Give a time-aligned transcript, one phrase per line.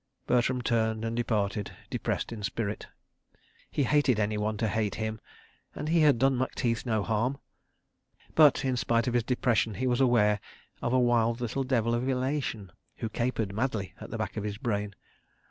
[0.25, 2.87] Bertram turned and departed, depressed in spirit.
[3.69, 5.21] He hated anyone to hate him,
[5.75, 7.37] and he had done Macteith no harm.
[8.33, 10.39] But in spite of his depression, he was aware
[10.81, 14.57] of a wild little devil of elation who capered madly at the back of his
[14.57, 14.95] brain.